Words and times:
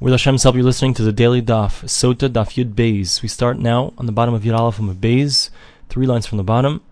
With 0.00 0.12
Hashem's 0.12 0.44
help, 0.44 0.54
you're 0.54 0.62
listening 0.62 0.94
to 0.94 1.02
the 1.02 1.10
Daily 1.10 1.42
Daf, 1.42 1.82
Sota 1.82 2.28
Daf 2.28 2.54
Yud 2.54 2.72
Beis. 2.74 3.20
We 3.20 3.28
start 3.28 3.58
now 3.58 3.92
on 3.98 4.06
the 4.06 4.12
bottom 4.12 4.32
of 4.32 4.42
Yud 4.44 4.56
Aleph 4.56 4.76
from 4.76 4.88
a 4.88 4.94
Beis, 4.94 5.50
three 5.88 6.06
lines 6.06 6.24
from 6.24 6.38
the 6.38 6.44
bottom. 6.44 6.82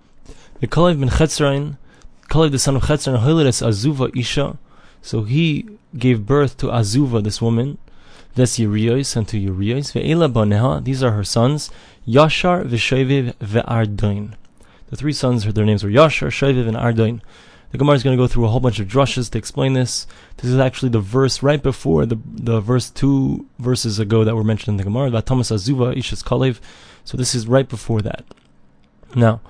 The 0.58 0.66
Kalev 0.66 0.98
ben 0.98 1.10
Chetzrain, 1.10 1.76
Kalev 2.28 2.50
the 2.50 2.58
son 2.58 2.74
of 2.74 2.82
Chetzrain, 2.82 3.20
Hoilides 3.20 3.64
Azuva 3.64 4.10
Isha. 4.18 4.58
So 5.02 5.22
he 5.22 5.68
gave 5.96 6.26
birth 6.26 6.56
to 6.56 6.66
Azuva, 6.66 7.22
this 7.22 7.40
woman, 7.40 7.78
Ves 8.34 8.58
Urios, 8.58 9.14
and 9.14 9.28
to 9.28 9.38
Urios. 9.38 9.92
Ve'ela 9.92 10.28
Baneha, 10.28 10.82
these 10.82 11.04
are 11.04 11.12
her 11.12 11.22
sons, 11.22 11.70
Yashar, 12.08 12.64
Vesheviv, 12.64 13.34
Ve'ardoin. 13.34 14.32
The 14.90 14.96
three 14.96 15.12
sons, 15.12 15.44
their 15.44 15.64
names 15.64 15.84
were 15.84 15.90
Yashar, 15.90 16.26
Sheviv, 16.26 16.66
and 16.66 16.76
Ardoin. 16.76 17.20
The 17.72 17.78
Gemara 17.78 17.96
is 17.96 18.02
going 18.02 18.16
to 18.16 18.22
go 18.22 18.26
through 18.26 18.44
a 18.44 18.48
whole 18.48 18.60
bunch 18.60 18.78
of 18.78 18.86
drushes 18.86 19.30
to 19.30 19.38
explain 19.38 19.72
this. 19.72 20.06
This 20.38 20.50
is 20.50 20.58
actually 20.58 20.90
the 20.90 21.00
verse 21.00 21.42
right 21.42 21.62
before 21.62 22.06
the 22.06 22.18
the 22.26 22.60
verse 22.60 22.90
two 22.90 23.46
verses 23.58 23.98
ago 23.98 24.24
that 24.24 24.36
were 24.36 24.44
mentioned 24.44 24.74
in 24.74 24.76
the 24.76 24.84
Gemara 24.84 25.08
about 25.08 25.26
Thomas 25.26 25.50
Azuva 25.50 25.94
Ishas 25.94 26.22
Kalev. 26.22 26.60
So 27.04 27.16
this 27.16 27.34
is 27.34 27.46
right 27.46 27.68
before 27.68 28.02
that. 28.02 28.24
Now, 29.14 29.40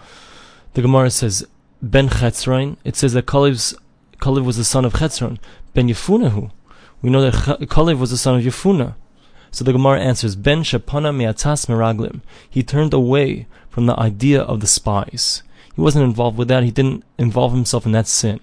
the 0.74 0.82
Gemara 0.82 1.10
says 1.10 1.46
Ben 1.82 2.08
Chetzrain. 2.08 2.76
It 2.84 2.96
says 2.96 3.12
that 3.12 3.26
Kalev's 3.26 3.74
Kalev 4.18 4.44
was 4.44 4.56
the 4.56 4.64
son 4.64 4.84
of 4.84 4.94
Chetzron. 4.94 5.38
Ben 5.74 5.88
Yefunahu. 5.88 6.50
We 7.02 7.10
know 7.10 7.22
that 7.22 7.34
Kalev 7.68 7.98
was 7.98 8.10
the 8.10 8.18
son 8.18 8.38
of 8.38 8.44
Yefuna. 8.44 8.94
So 9.50 9.64
the 9.64 9.72
Gemara 9.72 10.00
answers 10.00 10.36
Ben 10.36 10.62
Shapana 10.62 11.14
Meatas 11.14 11.66
Meraglim. 11.66 12.20
He 12.48 12.62
turned 12.62 12.92
away 12.92 13.46
from 13.70 13.86
the 13.86 13.98
idea 13.98 14.42
of 14.42 14.60
the 14.60 14.66
spies. 14.66 15.42
He 15.76 15.82
wasn't 15.82 16.04
involved 16.04 16.38
with 16.38 16.48
that. 16.48 16.64
He 16.64 16.70
didn't 16.70 17.04
involve 17.18 17.52
himself 17.52 17.84
in 17.84 17.92
that 17.92 18.08
sin. 18.08 18.40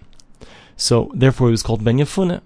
So 0.78 1.12
therefore, 1.16 1.48
he 1.48 1.52
was 1.52 1.64
called 1.64 1.84
Ben 1.84 1.98
Yefune. 1.98 2.42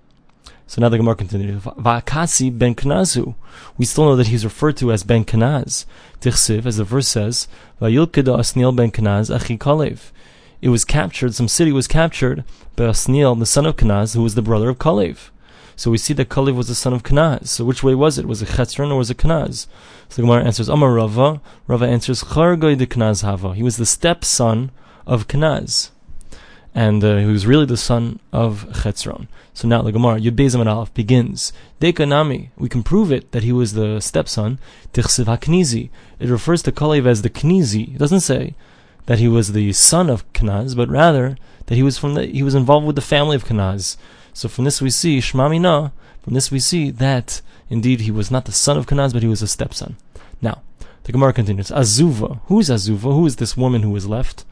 So 0.65 0.81
now 0.81 0.89
the 0.89 0.97
Gemara 0.97 1.15
continues. 1.15 1.61
Va'akasi 1.63 2.57
ben 2.57 2.73
Knazu. 2.73 3.35
We 3.77 3.85
still 3.85 4.05
know 4.05 4.15
that 4.15 4.27
he's 4.27 4.45
referred 4.45 4.77
to 4.77 4.91
as 4.91 5.03
Ben 5.03 5.25
Knaz. 5.25 5.85
Tichsiv, 6.21 6.65
as 6.65 6.77
the 6.77 6.83
verse 6.83 7.07
says, 7.07 7.47
Va'yilkida 7.81 8.37
Asniel 8.37 8.75
ben 8.75 8.91
Knaz 8.91 9.33
achi 9.33 9.57
Kalev. 9.57 10.11
It 10.61 10.69
was 10.69 10.85
captured, 10.85 11.35
some 11.35 11.47
city 11.47 11.71
was 11.71 11.87
captured 11.87 12.43
by 12.75 12.85
Asniel, 12.85 13.37
the 13.37 13.45
son 13.45 13.65
of 13.65 13.75
Knaz, 13.75 14.15
who 14.15 14.23
was 14.23 14.35
the 14.35 14.41
brother 14.41 14.69
of 14.69 14.79
Kalev. 14.79 15.29
So 15.77 15.91
we 15.91 15.99
see 15.99 16.15
that 16.15 16.29
Kalev 16.29 16.55
was 16.55 16.67
the 16.67 16.75
son 16.75 16.91
of 16.91 17.03
Knaz. 17.03 17.49
So 17.49 17.63
which 17.63 17.83
way 17.83 17.93
was 17.93 18.17
it? 18.17 18.25
Was 18.25 18.41
it 18.41 18.49
Chetzron 18.49 18.89
or 18.89 18.95
was 18.95 19.11
it 19.11 19.17
Knaz? 19.17 19.67
So 20.09 20.15
the 20.15 20.23
Gemara 20.23 20.43
answers, 20.43 20.69
Amar 20.69 20.91
Rava. 20.91 21.39
Rava 21.67 21.85
answers, 21.85 22.23
Chargoy 22.23 22.75
de 22.75 22.87
Knaz 22.87 23.21
Hava. 23.21 23.53
He 23.53 23.61
was 23.61 23.77
the 23.77 23.85
stepson 23.85 24.71
of 25.05 25.27
Knaz. 25.27 25.91
And 26.73 27.03
uh, 27.03 27.17
he 27.17 27.27
was 27.27 27.45
really 27.45 27.67
the 27.67 27.77
son 27.77 28.19
of 28.33 28.65
Chetzron. 28.69 29.27
So 29.53 29.67
now 29.67 29.83
the 29.83 29.91
Gemara, 29.91 30.19
Yud 30.19 30.35
Bezim 30.35 30.65
Aleph, 30.65 30.91
begins. 30.95 31.53
Dekanami, 31.79 32.49
we 32.57 32.69
can 32.69 32.81
prove 32.81 33.11
it 33.11 33.31
that 33.31 33.43
he 33.43 33.51
was 33.51 33.73
the 33.73 33.99
stepson. 33.99 34.57
Tichsiv 34.93 35.25
HaKnizi. 35.25 35.91
It 36.19 36.29
refers 36.29 36.63
to 36.63 36.71
Kalev 36.71 37.05
as 37.05 37.21
the 37.21 37.29
Knizi. 37.29 37.93
It 37.93 37.99
doesn't 37.99 38.21
say 38.21 38.55
that 39.05 39.19
he 39.19 39.27
was 39.27 39.53
the 39.53 39.71
son 39.73 40.09
of 40.09 40.31
Knaz, 40.33 40.75
but 40.75 40.89
rather 40.89 41.37
that 41.67 41.75
he 41.75 41.83
was 41.83 41.99
from 41.99 42.15
the, 42.15 42.25
he 42.25 42.41
was 42.41 42.55
involved 42.55 42.87
with 42.87 42.95
the 42.95 43.01
family 43.03 43.35
of 43.35 43.45
Knaz. 43.45 43.95
So 44.37 44.47
from 44.47 44.65
this 44.65 44.83
we 44.83 44.91
see, 44.91 45.17
Shmamina, 45.17 45.91
from 46.21 46.35
this 46.35 46.51
we 46.51 46.59
see 46.59 46.91
that 46.91 47.41
indeed 47.71 48.01
he 48.01 48.11
was 48.11 48.29
not 48.29 48.45
the 48.45 48.51
son 48.51 48.77
of 48.77 48.85
Kanaz, 48.85 49.11
but 49.11 49.23
he 49.23 49.27
was 49.27 49.41
a 49.41 49.47
stepson. 49.47 49.97
Now, 50.43 50.61
the 51.05 51.11
Gemara 51.11 51.33
continues, 51.33 51.71
Azuva, 51.71 52.39
who 52.45 52.59
is 52.59 52.69
Azuva? 52.69 53.15
Who 53.15 53.25
is 53.25 53.37
this 53.37 53.57
woman 53.57 53.81
who 53.81 53.89
was 53.89 54.05
left? 54.05 54.45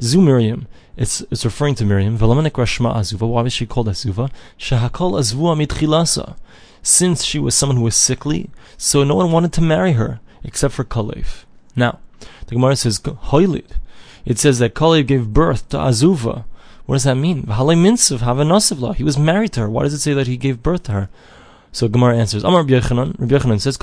Zu 0.00 0.22
Miriam, 0.22 0.68
it's, 0.96 1.22
it's 1.22 1.44
referring 1.44 1.74
to 1.74 1.84
Miriam. 1.84 2.16
Rashma 2.18 2.94
Azuva, 2.94 3.28
why 3.28 3.42
was 3.42 3.52
she 3.52 3.66
called 3.66 3.88
Azuva? 3.88 4.30
Shahakol 4.60 5.18
Azvua 5.18 5.56
mitchilasa. 5.60 6.36
Since 6.84 7.24
she 7.24 7.40
was 7.40 7.56
someone 7.56 7.78
who 7.78 7.82
was 7.82 7.96
sickly, 7.96 8.48
so 8.76 9.02
no 9.02 9.16
one 9.16 9.32
wanted 9.32 9.52
to 9.54 9.60
marry 9.60 9.94
her, 9.94 10.20
except 10.44 10.72
for 10.72 10.84
Kalev. 10.84 11.46
Now, 11.74 11.98
the 12.46 12.54
Gemara 12.54 12.76
says, 12.76 13.00
Hoilid. 13.00 13.72
It 14.24 14.38
says 14.38 14.60
that 14.60 14.76
Kalev 14.76 15.08
gave 15.08 15.32
birth 15.32 15.68
to 15.70 15.78
Azuva, 15.78 16.44
what 16.86 16.96
does 16.96 17.04
that 17.04 17.16
mean? 17.16 17.46
He 18.96 19.04
was 19.04 19.18
married 19.18 19.52
to 19.52 19.60
her. 19.60 19.70
Why 19.70 19.82
does 19.82 19.94
it 19.94 20.00
say 20.00 20.14
that 20.14 20.26
he 20.26 20.36
gave 20.36 20.62
birth 20.62 20.82
to 20.84 20.92
her? 20.92 21.08
So 21.74 21.88
Gemara 21.88 22.18
answers, 22.18 22.44
Amar 22.44 22.60
Rabbi 22.62 22.74
Yochanan, 22.74 23.18
Rabbi 23.18 23.34
Yochanan 23.34 23.58
says, 23.58 23.78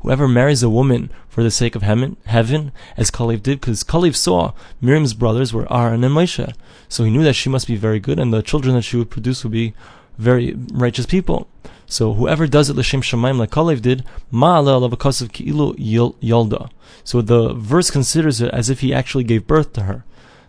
Whoever 0.00 0.28
marries 0.28 0.62
a 0.62 0.68
woman 0.68 1.10
for 1.26 1.42
the 1.42 1.50
sake 1.50 1.74
of 1.74 1.80
heaven, 1.80 2.18
heaven 2.26 2.70
as 2.98 3.10
Kalev 3.10 3.42
did, 3.42 3.60
because 3.60 3.82
Kalev 3.82 4.14
saw 4.14 4.52
Miriam's 4.82 5.14
brothers 5.14 5.54
were 5.54 5.66
Aaron 5.72 6.04
and 6.04 6.14
Moshe. 6.14 6.54
So 6.90 7.04
he 7.04 7.10
knew 7.10 7.24
that 7.24 7.32
she 7.32 7.48
must 7.48 7.66
be 7.66 7.76
very 7.76 7.98
good, 7.98 8.18
and 8.18 8.30
the 8.30 8.42
children 8.42 8.74
that 8.74 8.82
she 8.82 8.98
would 8.98 9.08
produce 9.08 9.42
would 9.42 9.54
be 9.54 9.72
very 10.18 10.52
righteous 10.72 11.06
people. 11.06 11.48
So 11.86 12.12
whoever 12.12 12.46
does 12.46 12.68
it 12.68 12.76
l'shem 12.76 13.00
shamayim 13.00 13.38
like 13.38 13.50
Kalev 13.50 13.80
did, 13.80 14.04
because 14.30 15.22
of 15.22 15.32
ki'ilu 15.32 15.74
yolda. 15.78 16.68
So 17.04 17.22
the 17.22 17.54
verse 17.54 17.90
considers 17.90 18.42
it 18.42 18.52
as 18.52 18.68
if 18.68 18.80
he 18.80 18.92
actually 18.92 19.24
gave 19.24 19.46
birth 19.46 19.72
to 19.72 19.84
her. 19.84 20.04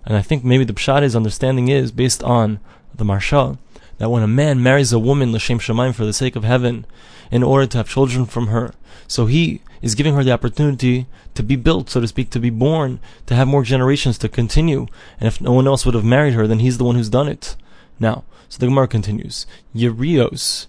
And 0.06 0.18
I 0.18 0.22
think 0.22 0.44
maybe 0.44 0.64
the 0.64 0.74
Pshadi's 0.74 1.16
understanding 1.16 1.68
is 1.68 1.91
based 1.91 2.24
on 2.24 2.59
the 2.94 3.06
Maharsha 3.06 3.58
that 3.97 4.09
when 4.09 4.24
a 4.24 4.28
man 4.28 4.62
marries 4.62 4.91
a 4.91 5.00
woman 5.00 5.31
l'shem 5.31 5.59
shemaim 5.59 5.94
for 5.94 6.06
the 6.06 6.14
sake 6.14 6.36
of 6.36 6.44
heaven, 6.44 6.86
in 7.31 7.44
order 7.44 7.66
to 7.66 7.78
have 7.78 7.90
children 7.90 8.25
from 8.25 8.47
her, 8.47 8.74
so 9.08 9.25
he 9.25 9.62
is 9.81 9.96
giving 9.96 10.13
her 10.16 10.24
the 10.24 10.31
opportunity 10.31 11.08
to 11.36 11.44
be 11.44 11.56
built, 11.56 11.90
so 11.90 12.00
to 12.00 12.08
speak, 12.08 12.30
to 12.30 12.40
be 12.40 12.50
born, 12.50 13.00
to 13.25 13.36
have 13.36 13.47
more 13.47 13.63
generations 13.63 14.18
to 14.19 14.30
continue. 14.30 14.88
And 15.19 15.28
if 15.28 15.42
no 15.42 15.52
one 15.52 15.68
else 15.68 15.86
would 15.86 15.96
have 15.96 16.06
married 16.06 16.34
her, 16.34 16.47
then 16.47 16.59
he's 16.59 16.78
the 16.78 16.84
one 16.84 16.96
who's 16.96 17.09
done 17.09 17.28
it. 17.28 17.56
Now, 18.00 18.24
so 18.50 18.59
the 18.59 18.68
Gemara 18.68 18.88
continues. 18.88 19.46
Yerios. 19.75 20.68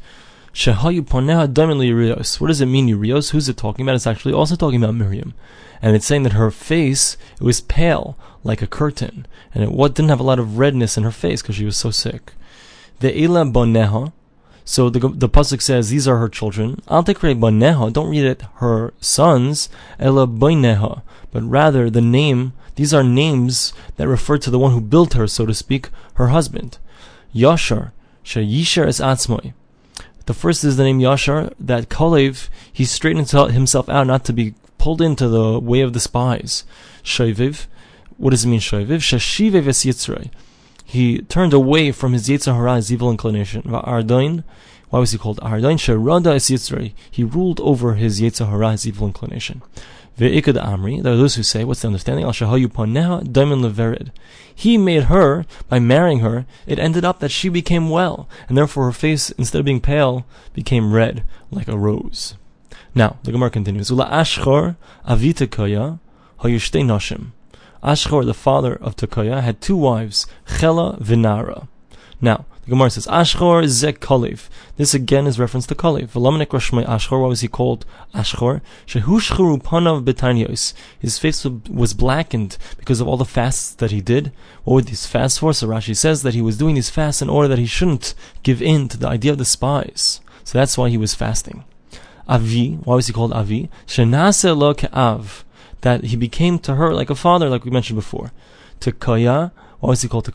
Shehayu 0.55 1.03
poneha 1.03 1.53
Yerios. 1.53 2.41
What 2.41 2.47
does 2.47 2.61
it 2.61 2.67
mean, 2.67 2.89
Yerios? 2.89 3.33
Who's 3.33 3.49
it 3.49 3.57
talking 3.57 3.85
about? 3.85 3.97
It's 3.97 4.07
actually 4.07 4.35
also 4.35 4.55
talking 4.55 4.83
about 4.83 4.95
Miriam. 4.95 5.35
And 5.83 5.97
it's 5.97 6.07
saying 6.07 6.23
that 6.23 6.33
her 6.33 6.51
face, 6.53 7.17
it 7.35 7.43
was 7.43 7.61
pale, 7.61 8.17
like 8.45 8.63
a 8.63 8.69
curtain. 8.69 9.27
And 9.53 9.65
it 9.65 9.73
what, 9.73 9.95
didn't 9.95 10.11
have 10.11 10.21
a 10.21 10.25
lot 10.25 10.39
of 10.39 10.57
redness 10.57 10.97
in 10.97 11.03
her 11.03 11.11
face 11.11 11.43
because 11.43 11.57
she 11.57 11.65
was 11.65 11.77
so 11.77 11.91
sick. 11.91 12.33
The 13.01 13.25
Ela 13.25 13.45
Boneha, 13.45 14.13
so 14.65 14.89
the 14.89 15.01
the 15.09 15.29
pasuk 15.29 15.61
says 15.61 15.91
these 15.91 16.09
are 16.09 16.19
her 16.19 16.29
children. 16.29 16.77
Boneha. 16.87 17.93
Don't 17.93 18.09
read 18.09 18.25
it 18.25 18.43
her 18.57 18.95
sons. 19.01 19.69
Ela 19.99 20.27
boneha, 20.27 21.03
but 21.33 21.43
rather 21.43 21.91
the 21.91 22.01
name. 22.01 22.55
These 22.77 22.95
are 22.95 23.05
names 23.05 23.73
that 23.97 24.09
refer 24.09 24.39
to 24.39 24.51
the 24.51 24.59
one 24.59 24.73
who 24.73 24.81
built 24.81 25.13
her, 25.15 25.29
so 25.29 25.47
to 25.47 25.55
speak, 25.55 25.91
her 26.15 26.29
husband. 26.29 26.79
Yashar 27.35 27.93
sheyisher 28.25 28.89
is 28.89 29.01
atzmoi. 29.01 29.53
The 30.27 30.35
first 30.35 30.65
is 30.65 30.77
the 30.77 30.85
name 30.85 31.01
Yashar. 31.01 31.53
That 31.59 31.89
Kalev 31.89 32.49
he 32.73 32.85
straightened 32.85 33.31
himself 33.31 33.89
out 33.89 34.07
not 34.07 34.25
to 34.27 34.33
be 34.33 34.55
pulled 34.79 35.03
into 35.03 35.29
the 35.29 35.59
way 35.59 35.81
of 35.81 35.93
the 35.93 36.01
spies. 36.01 36.65
Shoiviv. 37.03 37.67
What 38.17 38.31
does 38.31 38.45
it 38.45 38.49
mean, 38.49 38.61
Shoiviv? 38.61 38.99
Shashivev 38.99 39.67
es 39.67 39.85
Yitzray 39.85 40.31
he 40.85 41.23
turned 41.23 41.53
away 41.53 41.91
from 41.91 42.12
his 42.12 42.29
Yetzer 42.29 42.55
Hara, 42.55 42.77
his 42.77 42.93
evil 42.93 43.11
inclination. 43.11 43.62
Ardain, 43.62 44.45
why 44.91 45.01
was 45.01 45.11
he 45.11 45.19
called 45.19 45.41
Ardain? 45.41 45.77
Sherada 45.77 46.35
es 46.35 46.51
Yitzray. 46.51 46.93
He 47.11 47.25
ruled 47.25 47.59
over 47.61 47.95
his 47.95 48.21
Yetzer 48.21 48.49
Hara, 48.49 48.73
his 48.73 48.87
evil 48.87 49.09
inclination. 49.09 49.62
Ve'ikad 50.19 50.63
Amri, 50.65 51.03
there 51.03 51.13
are 51.15 51.17
those 51.17 51.35
who 51.35 51.43
say, 51.43 51.65
what's 51.65 51.83
the 51.83 51.89
understanding? 51.89 52.25
Al 52.25 52.33
Shahayu 52.33 52.67
Paneha 52.69 53.25
Daimin 53.25 53.63
Levered. 53.63 54.13
He 54.55 54.79
made 54.79 55.05
her, 55.05 55.45
by 55.69 55.81
marrying 55.81 56.21
her, 56.21 56.47
it 56.67 56.79
ended 56.79 57.05
up 57.05 57.19
that 57.19 57.31
she 57.31 57.49
became 57.49 57.91
well, 57.91 58.29
and 58.49 58.57
therefore 58.57 58.85
her 58.85 58.93
face, 58.93 59.31
instead 59.31 59.59
of 59.59 59.65
being 59.65 59.81
pale, 59.81 60.25
became 60.53 60.93
red, 60.93 61.25
like 61.51 61.67
a 61.67 61.77
rose. 61.77 62.37
Now, 62.95 63.19
the 63.25 63.33
Gemara 63.33 63.51
continues, 63.51 63.91
Ula 63.91 64.07
Ashchor 64.07 64.77
Avita 65.09 65.49
Koya 65.49 65.99
Hayushte 66.41 66.85
Nashim. 66.85 67.33
Ashchor, 67.83 68.25
the 68.25 68.35
father 68.35 68.77
of 68.77 68.97
Tekoa, 68.97 69.43
had 69.43 69.61
two 69.61 69.77
wives, 69.77 70.27
Chela 70.59 70.97
Vinara. 71.01 71.69
Now, 72.21 72.47
the 72.65 72.71
Gemara 72.71 72.89
says, 72.89 73.07
Ashchor 73.09 73.67
Zek 73.67 74.01
Kalev. 74.01 74.49
This 74.79 74.95
again 74.95 75.27
is 75.27 75.39
reference 75.39 75.67
to 75.67 75.75
Kalev. 75.75 76.09
Velamenik 76.13 76.47
Rashmai 76.47 76.87
Ashchor, 76.87 77.21
why 77.21 77.29
was 77.29 77.43
he 77.43 77.49
called 77.49 77.85
Ashchor? 78.15 78.62
Shehushchuru 78.87 79.62
Panav 79.62 80.03
Betanyos. 80.03 80.73
His 80.99 81.19
face 81.19 81.44
was 81.44 81.93
blackened 81.93 82.56
because 82.79 83.03
of 83.03 83.09
all 83.09 83.19
the 83.19 83.27
fasts 83.27 83.75
that 83.75 83.91
he 83.91 84.00
did. 84.00 84.33
What 84.65 84.75
were 84.75 84.83
these 84.83 85.06
fasts 85.06 85.38
for? 85.38 85.53
So 85.53 85.69
Rashi 85.69 85.94
says 85.94 86.23
that 86.23 86.33
he 86.33 86.41
was 86.41 86.56
doing 86.56 86.75
these 86.75 86.88
fasts 86.88 87.21
in 87.21 87.29
order 87.29 87.49
that 87.49 87.59
he 87.59 87.67
shouldn't 87.67 88.15
give 88.43 88.62
in 88.62 88.88
to 88.88 88.97
the 88.97 89.09
idea 89.09 89.33
of 89.33 89.38
the 89.38 89.44
spies. 89.44 90.23
So 90.43 90.59
that's 90.59 90.79
why 90.79 90.88
he 90.88 90.97
was 90.97 91.15
fasting. 91.15 91.65
Avi, 92.27 92.77
why 92.85 92.94
was 92.94 93.09
he 93.09 93.12
called 93.12 93.35
Avi? 93.35 93.69
Shenase 93.87 94.56
lo 94.56 94.75
Av 94.94 95.44
that 95.83 96.05
he 96.05 96.17
became 96.17 96.59
to 96.61 96.77
her 96.77 96.94
like 96.94 97.11
a 97.11 97.15
father, 97.15 97.50
like 97.50 97.67
we 97.67 97.71
mentioned 97.71 97.99
before. 97.99 98.33
What 98.83 99.06
was 99.06 99.50
he 100.03 100.09
called? 100.09 100.27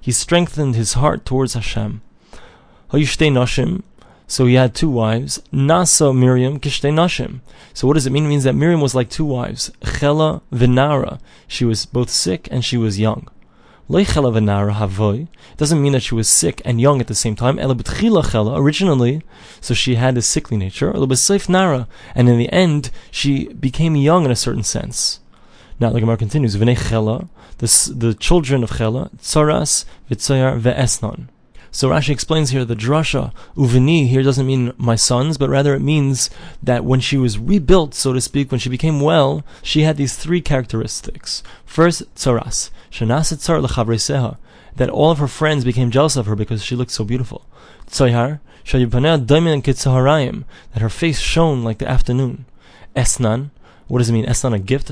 He 0.00 0.12
strengthened 0.12 0.74
his 0.74 0.92
heart 0.94 1.24
towards 1.24 1.54
Hashem. 1.54 2.00
So 4.28 4.46
he 4.46 4.54
had 4.54 4.74
two 4.74 4.90
wives. 4.90 5.42
Nasa 5.52 6.16
Miriam 6.16 6.58
kishtei 6.58 6.92
nashim. 6.92 7.40
So 7.72 7.86
what 7.86 7.94
does 7.94 8.06
it 8.06 8.10
mean? 8.10 8.24
It 8.26 8.28
means 8.28 8.44
that 8.44 8.54
Miriam 8.54 8.80
was 8.80 8.94
like 8.94 9.08
two 9.08 9.24
wives. 9.24 9.70
Chela 9.98 10.42
Vinara. 10.52 11.20
She 11.46 11.64
was 11.64 11.86
both 11.86 12.10
sick 12.10 12.48
and 12.50 12.64
she 12.64 12.76
was 12.76 12.98
young. 12.98 13.28
It 13.88 14.08
doesn't 15.56 15.80
mean 15.80 15.92
that 15.92 16.02
she 16.02 16.16
was 16.16 16.28
sick 16.28 16.60
and 16.64 16.80
young 16.80 17.00
at 17.00 17.06
the 17.06 17.14
same 17.14 17.36
time. 17.36 17.60
Originally, 17.60 19.22
so 19.60 19.74
she 19.74 19.94
had 19.94 20.18
a 20.18 20.22
sickly 20.22 20.56
nature. 20.56 20.90
And 20.90 22.28
in 22.28 22.38
the 22.38 22.52
end, 22.52 22.90
she 23.12 23.46
became 23.52 23.94
young 23.94 24.24
in 24.24 24.32
a 24.32 24.36
certain 24.36 24.64
sense. 24.64 25.20
Now 25.78 25.90
the 25.90 26.00
Gemara 26.00 26.16
continues. 26.16 26.54
the, 26.54 27.92
the 27.94 28.16
children 28.18 28.62
of 28.62 28.76
Chela, 28.76 29.10
Tsaras, 29.18 29.84
Vitzayar, 30.10 30.60
Ve'esnon. 30.60 31.28
So 31.70 31.90
Rashi 31.90 32.08
explains 32.08 32.50
here 32.50 32.64
the 32.64 32.74
drasha 32.74 33.32
uvini 33.54 34.08
here 34.08 34.22
doesn't 34.22 34.46
mean 34.46 34.72
my 34.78 34.94
sons, 34.94 35.36
but 35.36 35.50
rather 35.50 35.74
it 35.74 35.80
means 35.80 36.30
that 36.62 36.86
when 36.86 37.00
she 37.00 37.18
was 37.18 37.38
rebuilt, 37.38 37.92
so 37.92 38.14
to 38.14 38.20
speak, 38.22 38.50
when 38.50 38.58
she 38.58 38.70
became 38.70 39.00
well, 39.00 39.44
she 39.62 39.82
had 39.82 39.98
these 39.98 40.16
three 40.16 40.40
characteristics. 40.40 41.42
First, 41.66 42.14
tsaras, 42.14 42.70
shenaset 42.90 44.36
that 44.76 44.88
all 44.88 45.10
of 45.10 45.18
her 45.18 45.28
friends 45.28 45.64
became 45.66 45.90
jealous 45.90 46.16
of 46.16 46.24
her 46.24 46.34
because 46.34 46.64
she 46.64 46.76
looked 46.76 46.92
so 46.92 47.04
beautiful. 47.04 47.44
Tzayar, 47.90 48.40
that 50.72 50.80
her 50.80 50.88
face 50.88 51.18
shone 51.20 51.62
like 51.62 51.78
the 51.78 51.88
afternoon. 51.88 52.46
Esnan, 52.96 53.50
what 53.88 53.98
does 53.98 54.10
it 54.10 54.12
mean? 54.12 54.26
Esnan 54.26 54.54
a 54.54 54.58
gift? 54.58 54.88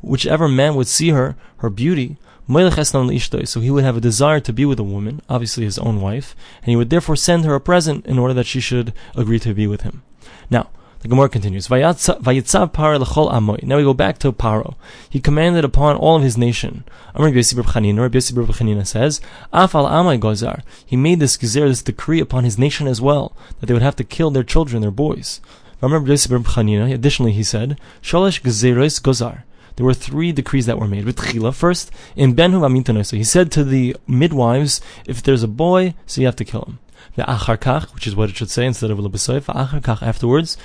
Whichever 0.00 0.48
man 0.48 0.74
would 0.74 0.88
see 0.88 1.10
her, 1.10 1.36
her 1.58 1.70
beauty, 1.70 2.16
so 2.48 3.60
he 3.60 3.70
would 3.70 3.84
have 3.84 3.96
a 3.96 4.00
desire 4.00 4.40
to 4.40 4.52
be 4.52 4.64
with 4.64 4.80
a 4.80 4.82
woman, 4.82 5.22
obviously 5.28 5.64
his 5.64 5.78
own 5.78 6.00
wife, 6.00 6.34
and 6.62 6.70
he 6.70 6.76
would 6.76 6.90
therefore 6.90 7.16
send 7.16 7.44
her 7.44 7.54
a 7.54 7.60
present 7.60 8.04
in 8.04 8.18
order 8.18 8.34
that 8.34 8.46
she 8.46 8.60
should 8.60 8.92
agree 9.14 9.38
to 9.38 9.54
be 9.54 9.66
with 9.66 9.82
him. 9.82 10.02
Now, 10.50 10.68
the 11.00 11.08
Gemara 11.08 11.28
continues. 11.28 11.68
Now 11.68 11.78
we 11.78 12.40
go 12.40 13.94
back 13.94 14.18
to 14.18 14.32
Paro. 14.32 14.74
He 15.10 15.20
commanded 15.20 15.64
upon 15.64 15.96
all 15.96 16.16
of 16.16 16.22
his 16.22 16.38
nation. 16.38 16.84
Amr 17.14 17.32
Chanina 17.32 18.86
says, 18.86 19.20
Afal 19.52 19.88
Amai 19.90 20.20
Gozar. 20.20 20.62
He 20.84 20.96
made 20.96 21.18
this 21.18 21.36
gezer, 21.36 21.66
this 21.66 21.82
decree 21.82 22.20
upon 22.20 22.44
his 22.44 22.56
nation 22.56 22.86
as 22.86 23.00
well, 23.00 23.36
that 23.58 23.66
they 23.66 23.72
would 23.72 23.82
have 23.82 23.96
to 23.96 24.04
kill 24.04 24.30
their 24.30 24.44
children, 24.44 24.80
their 24.80 24.92
boys. 24.92 25.40
Remember 25.82 26.12
additionally, 26.12 27.32
he 27.32 27.42
said, 27.42 27.78
Sholosh 28.02 28.40
Gezeres 28.40 29.02
Gozar 29.02 29.42
there 29.76 29.86
were 29.86 29.94
three 29.94 30.32
decrees 30.32 30.66
that 30.66 30.78
were 30.78 30.88
made. 30.88 31.04
With 31.04 31.16
Chila. 31.16 31.54
first, 31.54 31.90
in 32.16 32.34
Benhu 32.34 33.06
so 33.06 33.16
he 33.16 33.24
said 33.24 33.50
to 33.52 33.64
the 33.64 33.96
midwives, 34.06 34.80
if 35.06 35.22
there's 35.22 35.42
a 35.42 35.48
boy, 35.48 35.94
so 36.06 36.20
you 36.20 36.26
have 36.26 36.36
to 36.36 36.44
kill 36.44 36.62
him. 36.62 36.78
The 37.16 37.24
acharkach, 37.24 37.94
which 37.94 38.06
is 38.06 38.14
what 38.14 38.30
it 38.30 38.36
should 38.36 38.50
say 38.50 38.64
instead 38.64 38.90
of 38.90 38.98
lebesoif, 38.98 39.44
acharkach 39.44 40.02
afterwards, 40.02 40.56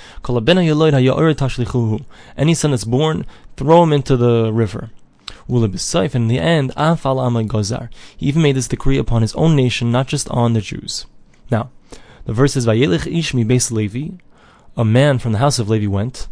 any 2.36 2.54
son 2.54 2.70
that's 2.70 2.84
born, 2.84 3.26
throw 3.56 3.82
him 3.82 3.92
into 3.92 4.16
the 4.16 4.52
river. 4.52 4.90
And 5.48 6.14
in 6.14 6.28
the 6.28 6.38
end, 6.38 6.72
afal 6.76 7.48
gozar. 7.48 7.88
He 8.16 8.26
even 8.26 8.42
made 8.42 8.56
this 8.56 8.68
decree 8.68 8.98
upon 8.98 9.22
his 9.22 9.34
own 9.34 9.56
nation, 9.56 9.90
not 9.90 10.06
just 10.06 10.28
on 10.30 10.52
the 10.52 10.60
Jews. 10.60 11.06
Now, 11.50 11.70
the 12.26 12.34
verse 12.34 12.56
is 12.56 12.66
Vayelich 12.66 13.06
ish 13.06 13.32
mi 13.32 13.44
beis 13.44 13.70
Levi, 13.70 14.18
a 14.78 14.84
man 14.84 15.18
from 15.18 15.32
the 15.32 15.38
house 15.38 15.58
of 15.58 15.68
Levi 15.68 15.88
went, 15.88 16.28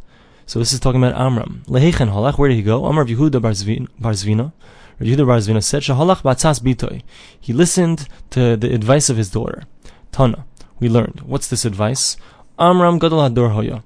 so 0.47 0.61
this 0.61 0.73
is 0.73 0.79
talking 0.79 1.03
about 1.03 1.21
Amram. 1.21 1.65
Lehechen 1.67 2.13
halach, 2.13 2.39
where 2.39 2.49
did 2.49 2.55
he 2.55 2.63
go? 2.63 2.87
Amar 2.87 3.05
Yehuda 3.05 3.41
Barzvina. 3.41 4.53
Yehuda 5.01 5.27
Barzvina 5.27 5.63
said, 5.63 5.83
Shahalach 5.83 6.23
batzas 6.23 6.61
bitoy. 6.61 7.03
He 7.39 7.53
listened 7.53 8.09
to 8.31 8.57
the 8.57 8.73
advice 8.73 9.11
of 9.11 9.17
his 9.17 9.31
daughter. 9.31 9.65
Tana. 10.13 10.47
We 10.79 10.89
learned. 10.89 11.23
What's 11.23 11.49
this 11.49 11.65
advice? 11.65 12.17
Amram 12.57 13.01
gadol 13.01 13.19
hador 13.19 13.53
hoya. 13.53 13.83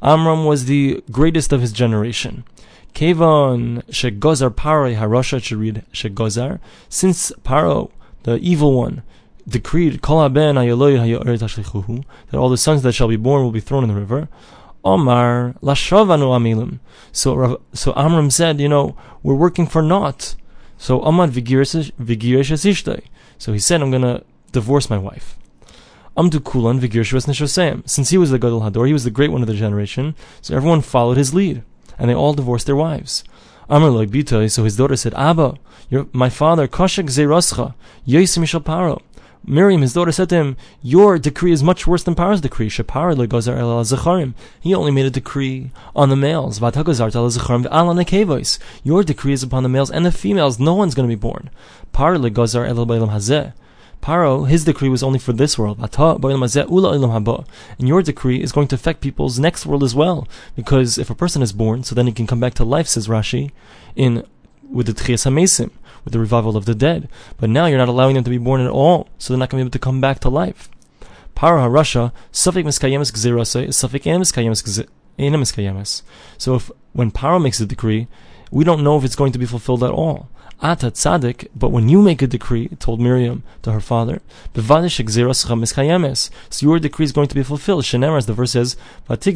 Amram 0.00 0.44
was 0.44 0.66
the 0.66 1.02
greatest 1.10 1.52
of 1.52 1.60
his 1.60 1.72
generation. 1.72 2.44
Kevon 2.94 3.82
shegozar 3.86 4.50
paro 4.50 4.94
harosha 4.94 5.42
should 5.42 5.84
shegozar. 5.92 6.60
Since 6.88 7.32
Paro, 7.44 7.90
the 8.22 8.36
evil 8.36 8.74
one, 8.74 9.02
decreed 9.48 10.00
that 10.00 10.08
all 12.34 12.48
the 12.48 12.56
sons 12.56 12.82
that 12.82 12.92
shall 12.92 13.08
be 13.08 13.16
born 13.16 13.42
will 13.42 13.50
be 13.50 13.60
thrown 13.60 13.84
in 13.84 13.88
the 13.88 13.94
river. 13.94 14.28
Omar 14.84 15.54
amilim. 15.62 16.78
So 17.12 17.60
so 17.72 17.92
Amram 17.96 18.30
said, 18.30 18.60
you 18.60 18.68
know, 18.68 18.96
we're 19.22 19.34
working 19.34 19.66
for 19.66 19.82
naught. 19.82 20.34
So 20.78 21.00
vigirish 21.00 21.92
So 23.38 23.52
he 23.52 23.58
said, 23.58 23.82
I'm 23.82 23.90
gonna 23.90 24.22
divorce 24.52 24.90
my 24.90 24.98
wife. 24.98 25.38
Amdu 26.16 26.44
kulan 26.44 26.80
vigirish 26.80 27.88
Since 27.88 28.10
he 28.10 28.18
was 28.18 28.30
the 28.30 28.38
gadol 28.38 28.60
hador, 28.60 28.86
he 28.86 28.92
was 28.92 29.04
the 29.04 29.10
great 29.10 29.32
one 29.32 29.40
of 29.40 29.48
the 29.48 29.54
generation. 29.54 30.14
So 30.42 30.54
everyone 30.54 30.82
followed 30.82 31.16
his 31.16 31.34
lead, 31.34 31.62
and 31.98 32.10
they 32.10 32.14
all 32.14 32.34
divorced 32.34 32.66
their 32.66 32.76
wives. 32.76 33.24
Amar 33.68 33.90
loy 33.90 34.06
bita. 34.06 34.50
So 34.50 34.64
his 34.64 34.76
daughter 34.76 34.96
said, 34.96 35.14
Abba, 35.14 35.56
my 36.12 36.28
father 36.28 36.68
kashak 36.68 37.06
zeirascha 37.06 37.74
yosim 38.06 38.44
paro. 38.62 39.00
Miriam, 39.46 39.82
his 39.82 39.92
daughter, 39.92 40.12
said 40.12 40.28
to 40.30 40.36
him, 40.36 40.56
Your 40.82 41.18
decree 41.18 41.52
is 41.52 41.62
much 41.62 41.86
worse 41.86 42.02
than 42.02 42.14
Paro's 42.14 42.40
decree. 42.40 42.70
He 44.60 44.74
only 44.74 44.90
made 44.90 45.06
a 45.06 45.10
decree 45.10 45.70
on 45.94 46.08
the 46.08 46.16
males. 46.16 46.60
Your 48.84 49.04
decree 49.04 49.32
is 49.32 49.42
upon 49.42 49.62
the 49.62 49.68
males 49.68 49.90
and 49.90 50.06
the 50.06 50.12
females. 50.12 50.58
No 50.58 50.74
one's 50.74 50.94
going 50.94 51.08
to 51.08 51.14
be 51.14 51.20
born. 51.20 51.50
Paro, 54.02 54.48
his 54.48 54.64
decree 54.64 54.88
was 54.88 55.02
only 55.02 55.18
for 55.18 55.32
this 55.32 55.58
world. 55.58 55.78
And 55.78 57.88
your 57.88 58.02
decree 58.02 58.42
is 58.42 58.52
going 58.52 58.68
to 58.68 58.74
affect 58.74 59.00
people's 59.00 59.38
next 59.38 59.66
world 59.66 59.82
as 59.82 59.94
well. 59.94 60.26
Because 60.56 60.98
if 60.98 61.10
a 61.10 61.14
person 61.14 61.42
is 61.42 61.52
born, 61.52 61.84
so 61.84 61.94
then 61.94 62.06
he 62.06 62.12
can 62.12 62.26
come 62.26 62.40
back 62.40 62.54
to 62.54 62.64
life, 62.64 62.86
says 62.86 63.08
Rashi, 63.08 63.50
in 63.94 64.24
with 64.70 64.86
the 64.86 64.92
Tchias 64.92 65.26
HaMesim 65.26 65.70
with 66.04 66.12
the 66.12 66.18
revival 66.18 66.56
of 66.56 66.64
the 66.64 66.74
dead. 66.74 67.08
But 67.38 67.50
now 67.50 67.66
you're 67.66 67.78
not 67.78 67.88
allowing 67.88 68.14
them 68.14 68.24
to 68.24 68.30
be 68.30 68.38
born 68.38 68.60
at 68.60 68.70
all, 68.70 69.08
so 69.18 69.32
they're 69.32 69.38
not 69.38 69.50
going 69.50 69.60
to 69.60 69.64
be 69.64 69.66
able 69.66 69.72
to 69.72 69.78
come 69.78 70.00
back 70.00 70.20
to 70.20 70.28
life. 70.28 70.68
Paro 71.36 71.68
rasha, 71.68 72.12
Sufik 72.32 72.64
Miskayemis 72.64 73.12
Gzirase 73.12 73.68
is 73.68 73.76
Sufik 73.76 74.06
Miskayemis. 75.18 76.02
So 76.38 76.54
if 76.54 76.70
when 76.92 77.10
Paro 77.10 77.42
makes 77.42 77.60
a 77.60 77.66
decree, 77.66 78.06
we 78.50 78.64
don't 78.64 78.84
know 78.84 78.96
if 78.96 79.04
it's 79.04 79.16
going 79.16 79.32
to 79.32 79.38
be 79.38 79.46
fulfilled 79.46 79.82
at 79.82 79.90
all. 79.90 80.28
Ata 80.62 80.92
tzaddik, 80.92 81.48
but 81.54 81.70
when 81.70 81.88
you 81.88 82.00
make 82.00 82.22
a 82.22 82.26
decree, 82.26 82.68
told 82.78 83.00
Miriam 83.00 83.42
to 83.62 83.72
her 83.72 83.80
father, 83.80 84.22
so 84.54 84.60
your 86.60 86.78
decree 86.78 87.04
is 87.04 87.12
going 87.12 87.28
to 87.28 87.34
be 87.34 87.42
fulfilled. 87.42 87.84
Shenemar, 87.84 88.16
as 88.16 88.26
the 88.26 88.32
verse 88.32 88.52
says, 88.52 88.76
that 89.08 89.26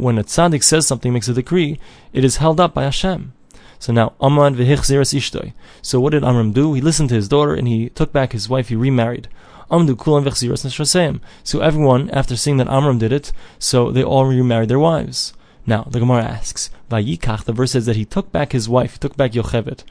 when 0.00 0.18
a 0.18 0.24
tzaddik 0.24 0.62
says 0.62 0.86
something, 0.86 1.12
makes 1.12 1.28
a 1.28 1.32
decree, 1.32 1.78
it 2.12 2.24
is 2.24 2.36
held 2.36 2.60
up 2.60 2.74
by 2.74 2.82
Hashem. 2.82 3.32
So 3.80 3.94
now, 3.94 4.12
Amram 4.20 4.56
v'hichzeres 4.56 5.14
ishtoi. 5.14 5.54
So 5.80 5.98
what 5.98 6.10
did 6.10 6.22
Amram 6.22 6.52
do? 6.52 6.74
He 6.74 6.82
listened 6.82 7.08
to 7.08 7.14
his 7.14 7.28
daughter 7.28 7.54
and 7.54 7.66
he 7.66 7.88
took 7.88 8.12
back 8.12 8.32
his 8.32 8.48
wife, 8.48 8.68
he 8.68 8.76
remarried. 8.76 9.26
Amdu 9.70 9.96
kulam 9.96 10.22
v'chzeres 10.22 10.64
neshraseim. 10.66 11.20
So 11.42 11.60
everyone, 11.60 12.10
after 12.10 12.36
seeing 12.36 12.58
that 12.58 12.68
Amram 12.68 12.98
did 12.98 13.10
it, 13.10 13.32
so 13.58 13.90
they 13.90 14.04
all 14.04 14.26
remarried 14.26 14.68
their 14.68 14.78
wives. 14.78 15.32
Now, 15.66 15.84
the 15.84 15.98
Gemara 15.98 16.24
asks, 16.24 16.70
Vayikach, 16.90 17.44
the 17.44 17.54
verse 17.54 17.72
says 17.72 17.86
that 17.86 17.96
he 17.96 18.04
took 18.04 18.30
back 18.30 18.52
his 18.52 18.68
wife, 18.68 18.92
he 18.92 18.98
took 18.98 19.16
back 19.16 19.32
Yocheved. 19.32 19.84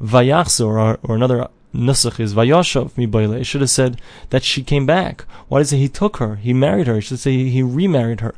Vayachzor, 0.00 0.66
or, 0.66 0.98
or 1.02 1.14
another 1.14 1.48
nusach 1.74 2.18
is 2.18 2.34
Vayashov 2.34 2.92
mibayle. 2.92 3.38
It 3.38 3.44
should 3.44 3.60
have 3.60 3.70
said 3.70 4.00
that 4.30 4.44
she 4.44 4.62
came 4.62 4.86
back. 4.86 5.26
Why 5.48 5.58
does 5.58 5.68
it 5.68 5.70
say 5.76 5.78
he 5.78 5.88
took 5.88 6.16
her? 6.18 6.36
He 6.36 6.54
married 6.54 6.86
her. 6.86 6.96
It 6.96 7.02
should 7.02 7.18
say 7.18 7.44
he 7.44 7.62
remarried 7.62 8.20
her 8.20 8.34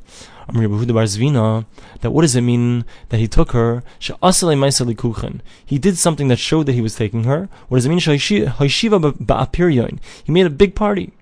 that 2.01 2.11
what 2.11 2.23
does 2.23 2.37
it 2.37 2.41
mean 2.41 2.85
that 3.11 3.19
he 3.19 3.29
took 3.29 3.53
her? 3.53 3.83
He 5.65 5.79
did 5.79 5.99
something 5.99 6.29
that 6.29 6.39
showed 6.39 6.67
that 6.67 6.73
he 6.73 6.81
was 6.81 6.95
taking 6.97 7.25
her. 7.25 7.49
What 7.69 7.79
does 7.79 7.87
it 7.87 7.91
mean? 7.91 7.99
He 10.25 10.33
made 10.33 10.47
a 10.47 10.51
big 10.51 10.75
party. 10.75 11.13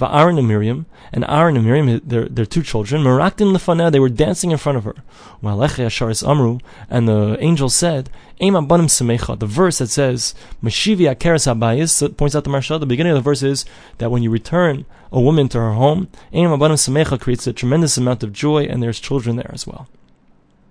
Aaron 0.00 0.38
and 0.38 0.48
Miriam, 0.48 0.86
and 1.12 1.24
Aaron 1.28 1.56
and 1.56 1.64
Miriam, 1.64 2.00
their, 2.04 2.28
their 2.28 2.46
two 2.46 2.62
children, 2.62 3.02
Maraktin 3.02 3.52
Lefana, 3.54 3.90
they 3.90 4.00
were 4.00 4.08
dancing 4.08 4.50
in 4.50 4.58
front 4.58 4.78
of 4.78 4.84
her. 4.84 4.94
Amru, 5.42 6.58
and 6.90 7.08
the 7.08 7.36
angel 7.40 7.68
said, 7.68 8.10
The 8.38 9.38
verse 9.40 9.78
that 9.78 9.88
says, 9.88 10.34
Meshivi 10.62 11.14
Akeres 11.14 11.46
Habayis, 11.46 12.16
points 12.16 12.34
out 12.36 12.44
the 12.44 12.50
Maharsha, 12.50 12.78
the 12.78 12.86
beginning 12.86 13.12
of 13.12 13.16
the 13.16 13.22
verse 13.22 13.42
is 13.42 13.64
that 13.98 14.10
when 14.10 14.22
you 14.22 14.30
return 14.30 14.84
a 15.10 15.20
woman 15.20 15.48
to 15.48 15.58
her 15.58 15.72
home, 15.72 16.08
Eim 16.32 16.56
Abanim 16.56 16.74
Semecha 16.74 17.20
creates 17.20 17.46
a 17.46 17.52
tremendous 17.52 17.96
amount 17.96 18.22
of 18.22 18.32
joy, 18.32 18.64
and 18.64 18.82
there's 18.82 19.00
children 19.00 19.36
there 19.36 19.50
as 19.52 19.66
well. 19.66 19.88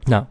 Now, 0.05 0.27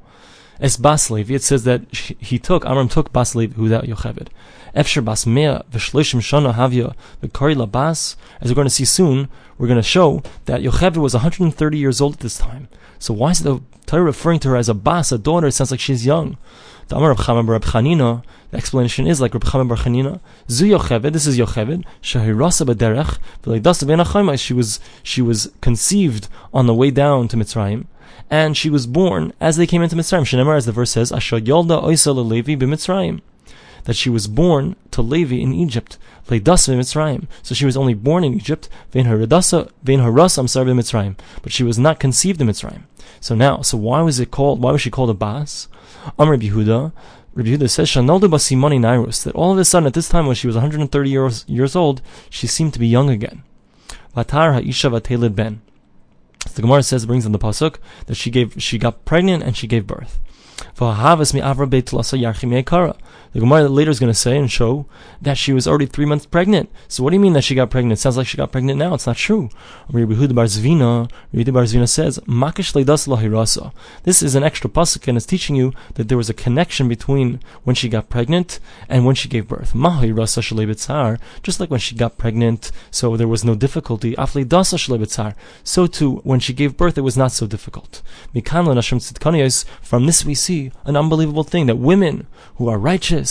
as 0.59 0.77
Bas 0.77 1.11
it 1.11 1.43
says 1.43 1.65
that 1.65 1.83
he 1.93 2.39
took, 2.39 2.65
Amram 2.65 2.89
took 2.89 3.13
Bas 3.13 3.35
without 3.35 3.85
Yocheved. 3.85 4.29
Efsher 4.75 5.03
bas 5.03 5.27
mea 5.27 5.63
v'shloishim 5.71 6.21
shana 6.21 6.55
havya 6.55 6.95
v'kari 7.23 7.57
labas. 7.57 8.17
As 8.41 8.51
we're 8.51 8.57
going 8.57 8.67
to 8.67 8.75
see 8.75 8.85
soon, 8.85 9.29
we're 9.57 9.69
going 9.69 9.79
to 9.79 9.83
show 9.83 10.23
that 10.45 10.61
Yocheved 10.61 10.99
was 10.99 11.15
130 11.15 11.79
years 11.79 12.01
old 12.01 12.15
at 12.15 12.21
this 12.21 12.37
time. 12.37 12.69
So 12.99 13.15
why 13.15 13.31
is 13.31 13.43
the 13.43 13.63
Torah 13.87 14.03
referring 14.03 14.41
to 14.41 14.51
her 14.51 14.57
as 14.57 14.69
a 14.69 14.75
bas, 14.75 15.13
a 15.13 15.19
daughter? 15.19 15.47
It 15.47 15.53
sounds 15.53 15.71
like 15.71 15.81
she's 15.81 16.05
young. 16.05 16.37
The 16.89 16.97
Amar 16.97 17.09
Reb 17.09 17.19
Chama 17.19 17.49
Reb 17.49 17.65
Chanina, 17.65 18.23
the 18.53 18.59
explanation 18.59 19.09
is 19.09 19.21
like 19.21 19.35
Reb 19.35 19.43
Bar 19.43 19.77
Chanina. 19.77 20.21
Zu 20.49 20.67
Yocheved, 20.67 21.13
this 21.13 21.27
is 21.27 21.37
Yocheved. 21.37 21.85
B'derech 22.01 23.19
v'leidasa 23.43 24.39
She 24.39 24.55
was 24.55 24.79
she 25.03 25.21
was 25.21 25.51
conceived 25.61 26.29
on 26.55 26.69
the 26.69 26.75
way 26.75 26.93
down 26.93 27.27
to 27.27 27.37
Mitzrayim 27.37 27.87
and 28.31 28.57
she 28.57 28.71
was 28.71 28.87
born 28.87 29.33
as 29.41 29.57
they 29.57 29.67
came 29.67 29.83
into 29.83 29.97
Mitzrayim. 29.97 30.57
As 30.57 30.67
the 30.67 30.71
verse 30.71 30.93
says, 30.93 31.11
Asher 31.11 31.41
Yolda 31.41 31.83
Oisa 31.83 32.15
Levi 32.15 32.55
b'Mitzrayim. 32.55 33.21
That 33.87 33.97
she 33.97 34.11
was 34.11 34.29
born 34.29 34.77
to 34.91 35.01
Levi 35.01 35.37
in 35.37 35.55
Egypt. 35.55 35.99
Leidasa 36.29 36.77
Mitzrayim. 36.77 37.27
So 37.43 37.55
she 37.55 37.65
was 37.65 37.77
only 37.77 37.95
born 37.95 38.25
in 38.25 38.35
Egypt. 38.35 38.69
Vein 38.91 39.07
Haradasa, 39.07 39.71
Vein 39.83 40.01
I'm 40.01 40.49
sorry, 40.49 40.73
Mitzrayim. 40.73 41.17
But 41.43 41.53
she 41.53 41.65
was 41.65 41.79
not 41.79 42.01
conceived 42.01 42.41
in 42.41 42.49
Mitzrayim. 42.49 42.83
So 43.21 43.35
now, 43.35 43.63
so 43.63 43.79
why 43.79 44.03
was 44.03 44.21
it 44.21 44.31
called, 44.31 44.61
why 44.61 44.73
was 44.73 44.83
she 44.83 44.91
called 44.91 45.11
a 45.11 45.15
Bas? 45.15 45.69
Amr 46.19 46.37
Yehuda, 46.37 46.93
Rabbi 47.35 47.51
Yehuda 47.51 47.71
says, 47.71 47.89
Shanaldu 47.89 48.29
Basimoni 48.29 48.79
Nairus, 48.79 49.23
that 49.25 49.35
all 49.35 49.53
of 49.53 49.59
a 49.59 49.65
sudden 49.65 49.87
at 49.87 49.95
this 49.95 50.09
time 50.09 50.27
when 50.27 50.37
she 50.37 50.47
was 50.47 50.57
130 50.57 51.11
years, 51.11 51.45
years 51.49 51.77
old, 51.77 52.03
she 52.29 52.47
seemed 52.47 52.73
to 52.75 52.79
be 52.79 52.89
young 52.89 53.09
again. 53.09 53.43
Vatar 54.17 54.55
Ha'isha 54.55 54.91
Vatelid 54.91 55.35
Ben. 55.35 55.61
The 56.55 56.63
Gemara 56.63 56.83
says, 56.83 57.07
brings 57.07 57.27
in 57.27 57.33
the 57.33 57.39
pasuk 57.39 57.77
that 58.07 58.15
she 58.15 58.31
gave, 58.31 58.61
she 58.63 58.79
got 58.79 59.05
pregnant 59.05 59.43
and 59.43 59.57
she 59.57 59.67
gave 59.67 59.87
birth. 59.87 60.19
The 63.37 63.41
Gemara 63.41 63.69
later 63.69 63.91
is 63.91 64.01
going 64.01 64.11
to 64.11 64.19
say 64.19 64.39
and 64.39 64.51
show 64.51 64.87
that 65.21 65.37
she 65.37 65.53
was 65.53 65.69
already 65.69 65.85
three 65.85 66.07
months 66.07 66.25
pregnant. 66.25 66.71
So 66.89 67.05
what 67.05 67.11
do 67.11 67.17
you 67.17 67.21
mean 67.21 67.35
that 67.35 67.45
she 67.45 67.55
got 67.55 67.69
pregnant? 67.69 67.99
It 67.99 68.01
sounds 68.01 68.17
like 68.17 68.27
she 68.27 68.39
got 68.39 68.51
pregnant 68.51 68.79
now. 68.79 68.95
It's 68.95 69.07
not 69.07 69.19
true. 69.19 69.51
Rabbi 69.91 70.15
Yehuda 70.15 70.35
Bar 70.35 70.47
Zvina, 70.47 71.11
Rabbi 71.35 71.51
Bar 71.51 71.65
Zvina 71.65 71.87
says, 71.87 72.19
Makish 72.21 72.73
lahirasa. 72.73 73.75
This 74.05 74.23
is 74.23 74.37
an 74.37 74.43
extra 74.43 74.71
pasuk 74.71 75.07
and 75.07 75.19
it's 75.19 75.27
teaching 75.27 75.55
you 75.55 75.75
that 75.97 76.09
there 76.09 76.17
was 76.17 76.31
a 76.31 76.33
connection 76.33 76.89
between 76.89 77.41
when 77.63 77.77
she 77.77 77.91
got 77.91 78.09
pregnant 78.09 78.59
and 78.89 79.05
when 79.05 79.15
she 79.15 79.29
gave 79.29 79.49
birth. 79.49 79.75
Mahirasa 79.75 80.41
shalebitzar, 80.41 81.19
just 81.43 81.61
like 81.61 81.71
when 81.71 81.79
she 81.79 81.95
got 81.95 82.17
pregnant, 82.17 82.73
so 82.91 83.19
there 83.19 83.29
was 83.29 83.45
no 83.45 83.55
difficulty. 83.55 84.15
Afleidasa 84.15 84.79
shalebitzar. 84.79 85.35
So 85.63 85.87
too, 85.87 86.23
when 86.25 86.41
she 86.41 86.55
gave 86.55 86.79
birth, 86.79 86.97
it 86.97 87.03
was 87.03 87.19
not 87.19 87.33
so 87.33 87.47
difficult. 87.47 88.01
Mikan 88.35 88.65
From 89.83 90.07
this 90.07 90.25
we 90.25 90.35
see 90.35 90.73
an 90.87 90.97
unbelievable 90.97 91.45
thing 91.45 91.67
that 91.67 91.77
women 91.77 92.27
who 92.55 92.69
are 92.69 92.79
righteous 92.79 93.26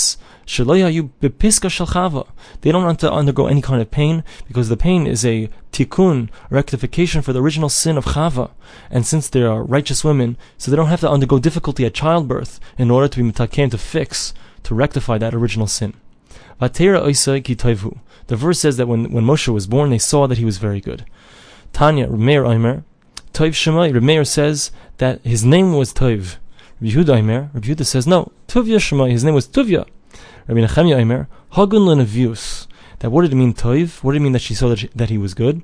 they 2.62 2.72
don't 2.72 2.84
want 2.84 3.00
to 3.00 3.12
undergo 3.12 3.48
any 3.48 3.62
kind 3.62 3.82
of 3.82 3.90
pain 3.90 4.24
because 4.48 4.70
the 4.70 4.78
pain 4.78 5.08
is 5.08 5.26
a 5.26 5.50
tikkun, 5.72 6.30
rectification 6.50 7.22
for 7.22 7.34
the 7.34 7.42
original 7.42 7.70
sin 7.70 7.98
of 7.98 8.06
Chava. 8.06 8.52
And 8.92 9.08
since 9.08 9.28
they 9.28 9.42
are 9.42 9.64
righteous 9.64 10.04
women, 10.04 10.38
so 10.58 10.70
they 10.70 10.78
don't 10.78 10.88
have 10.88 11.02
to 11.02 11.10
undergo 11.10 11.40
difficulty 11.40 11.86
at 11.86 11.96
childbirth 11.96 12.60
in 12.78 12.92
order 12.92 13.08
to 13.08 13.18
be 13.18 13.32
mitaken, 13.32 13.72
to 13.72 13.78
fix, 13.78 14.34
to 14.64 14.76
rectify 14.76 15.18
that 15.18 15.34
original 15.34 15.68
sin. 15.68 15.94
The 16.60 18.36
verse 18.36 18.60
says 18.60 18.78
that 18.78 18.88
when, 18.88 19.12
when 19.12 19.26
Moshe 19.26 19.48
was 19.48 19.68
born, 19.68 19.90
they 19.90 19.98
saw 19.98 20.28
that 20.28 20.38
he 20.38 20.46
was 20.46 20.58
very 20.58 20.80
good. 20.80 21.06
Tanya, 21.74 22.08
Remeir 22.08 22.48
Omer, 22.48 22.84
Toiv 23.34 23.52
Shemai, 23.52 23.92
Remeir 23.94 24.26
says 24.26 24.72
that 24.98 25.20
his 25.26 25.44
name 25.44 25.74
was 25.74 25.94
Toiv. 25.94 26.38
Rabbi 26.82 26.94
Yehuda 26.94 27.54
Rabbi 27.54 27.84
says, 27.84 28.06
no, 28.06 28.32
Tuvia 28.48 28.78
Shemai, 28.78 29.12
his 29.12 29.24
name 29.24 29.34
was 29.34 29.48
Tuvia. 29.48 29.88
Rabbi 30.48 30.60
Nechemia 30.62 30.98
Aimer, 30.98 31.28
Hagun 31.54 31.86
Lenavius. 31.86 32.68
That 33.00 33.12
what 33.12 33.22
did 33.22 33.32
it 33.32 33.36
mean, 33.36 33.54
Toiv? 33.54 34.04
What 34.04 34.12
did 34.12 34.22
it 34.22 34.24
mean 34.24 34.34
that 34.34 34.42
she 34.42 34.54
saw 34.54 34.70
that, 34.70 34.80
she, 34.80 34.90
that 34.96 35.10
he 35.10 35.18
was 35.18 35.34
good? 35.34 35.62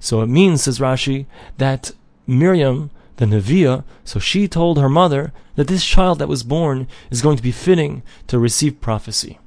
So 0.00 0.20
it 0.20 0.26
means, 0.26 0.62
says 0.62 0.80
Rashi, 0.80 1.26
that 1.58 1.92
Miriam, 2.26 2.90
the 3.16 3.26
Neviah, 3.26 3.84
so 4.04 4.18
she 4.18 4.48
told 4.48 4.78
her 4.78 4.88
mother 4.88 5.32
that 5.56 5.68
this 5.68 5.84
child 5.84 6.18
that 6.18 6.28
was 6.28 6.42
born 6.42 6.88
is 7.10 7.22
going 7.22 7.36
to 7.36 7.42
be 7.42 7.52
fitting 7.52 8.02
to 8.26 8.38
receive 8.38 8.80
prophecy. 8.80 9.38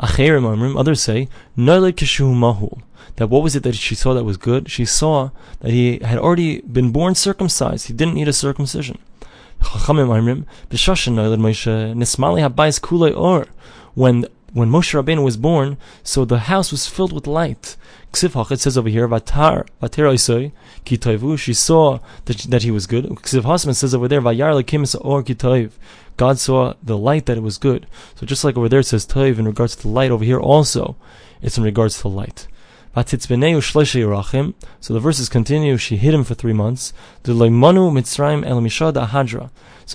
Acherim 0.00 0.42
Amrim, 0.42 0.78
others 0.78 1.02
say, 1.02 1.28
Mahul. 1.56 2.82
That 3.16 3.28
what 3.28 3.42
was 3.42 3.54
it 3.54 3.62
that 3.62 3.74
she 3.74 3.94
saw 3.94 4.12
that 4.14 4.24
was 4.24 4.36
good? 4.36 4.70
She 4.70 4.84
saw 4.84 5.30
that 5.60 5.70
he 5.70 5.98
had 5.98 6.18
already 6.18 6.62
been 6.62 6.90
born 6.90 7.14
circumcised. 7.14 7.86
He 7.86 7.92
didn't 7.92 8.14
need 8.14 8.28
a 8.28 8.32
circumcision. 8.32 8.98
Chachamim 9.64 10.44
Moshe, 10.70 11.94
Nismali 11.94 13.16
Or, 13.16 13.46
when 13.94 14.26
when 14.52 14.70
Moshe 14.70 14.94
Rabbeinu 14.94 15.24
was 15.24 15.36
born, 15.36 15.76
so 16.04 16.24
the 16.24 16.38
house 16.38 16.70
was 16.70 16.86
filled 16.86 17.12
with 17.12 17.26
light. 17.26 17.76
Ksiv 18.12 18.52
it 18.52 18.60
says 18.60 18.78
over 18.78 18.88
here, 18.88 19.08
Vatar, 19.08 19.66
Vater 19.80 20.04
Oisoi, 20.04 20.52
Kitoivu, 20.84 21.36
she 21.36 21.52
saw 21.52 21.98
that, 22.26 22.38
that 22.48 22.62
he 22.62 22.70
was 22.70 22.86
good. 22.86 23.04
Ksiv 23.06 23.42
Hasman 23.42 23.74
says 23.74 23.96
over 23.96 24.06
there, 24.06 24.22
Vayar 24.22 24.54
Lekim 24.62 24.82
Or 25.04 25.24
Kitoiv. 25.24 25.72
God 26.16 26.38
saw 26.38 26.74
the 26.80 26.96
light 26.96 27.26
that 27.26 27.36
it 27.36 27.42
was 27.42 27.58
good. 27.58 27.88
So 28.14 28.24
just 28.24 28.44
like 28.44 28.56
over 28.56 28.68
there 28.68 28.80
it 28.80 28.86
says 28.86 29.04
Toiv 29.04 29.40
in 29.40 29.46
regards 29.46 29.74
to 29.74 29.82
the 29.82 29.88
light, 29.88 30.12
over 30.12 30.24
here 30.24 30.38
also, 30.38 30.94
it's 31.42 31.58
in 31.58 31.64
regards 31.64 31.96
to 31.96 32.02
the 32.02 32.08
light. 32.10 32.46
So 32.94 34.94
the 34.94 35.00
verses 35.00 35.28
continue, 35.28 35.76
she 35.76 35.96
hid 35.96 36.14
him 36.14 36.24
for 36.24 36.34
three 36.34 36.52
months. 36.52 36.92
So 37.24 37.32